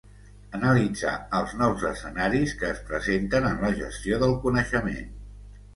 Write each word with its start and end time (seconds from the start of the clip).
Analitzar 0.59 1.13
els 1.41 1.53
nous 1.61 1.85
escenaris 1.91 2.57
que 2.63 2.73
es 2.77 2.83
presenten 2.89 3.49
en 3.53 3.65
la 3.67 3.73
gestió 3.85 4.23
del 4.27 4.39
coneixement. 4.49 5.11